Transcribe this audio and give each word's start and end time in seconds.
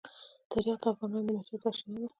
تاریخ 0.51 0.77
د 0.81 0.85
افغانانو 0.93 1.25
د 1.25 1.27
معیشت 1.35 1.61
سرچینه 1.63 1.97
ده. 2.01 2.07